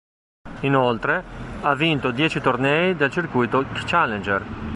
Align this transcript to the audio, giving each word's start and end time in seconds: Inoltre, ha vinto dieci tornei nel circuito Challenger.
Inoltre, 0.61 1.23
ha 1.61 1.75
vinto 1.75 2.09
dieci 2.09 2.41
tornei 2.41 2.95
nel 2.95 3.11
circuito 3.11 3.63
Challenger. 3.85 4.43